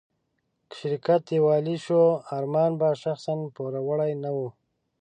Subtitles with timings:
[0.69, 2.01] که شرکت ډيوالي شو،
[2.37, 4.39] ارمان به شخصاً پوروړی نه و.